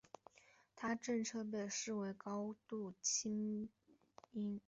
[0.75, 3.69] 他的政策被视为高度亲
[4.33, 4.59] 英。